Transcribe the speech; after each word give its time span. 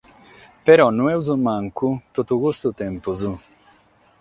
Però 0.69 0.87
no 0.95 1.05
amus 1.11 1.29
mancu 1.47 1.91
totu 2.21 2.33
custu 2.45 2.67
tempus. 2.81 3.21